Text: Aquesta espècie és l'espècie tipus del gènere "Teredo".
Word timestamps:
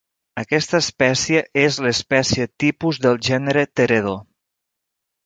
Aquesta 0.43 0.77
espècie 0.83 1.43
és 1.63 1.77
l'espècie 1.87 2.47
tipus 2.65 3.01
del 3.05 3.21
gènere 3.29 3.67
"Teredo". 3.81 4.15